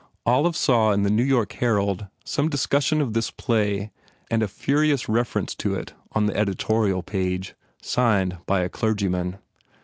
Olive 0.25 0.55
saw 0.57 0.89
in 0.93 1.03
the 1.03 1.11
New 1.11 1.21
York 1.23 1.51
Herald 1.53 2.07
some 2.25 2.49
dis 2.49 2.65
cussion 2.65 3.01
of 3.01 3.13
this 3.13 3.29
play 3.29 3.91
and 4.31 4.41
a 4.41 4.47
furious 4.47 5.07
reference 5.07 5.53
to 5.53 5.75
it 5.75 5.93
on 6.13 6.25
the 6.25 6.35
editorial 6.35 7.03
page, 7.03 7.53
signed 7.83 8.39
by 8.47 8.61
a 8.61 8.67
clergyman. 8.69 9.37